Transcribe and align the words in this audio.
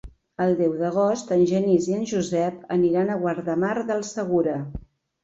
El 0.43 0.53
deu 0.59 0.71
d'agost 0.77 1.33
en 1.35 1.43
Genís 1.51 1.89
i 1.91 1.97
en 1.97 2.07
Josep 2.11 2.63
aniran 2.77 3.13
a 3.13 3.19
Guardamar 3.25 3.75
del 3.91 4.03
Segura. 4.09 4.57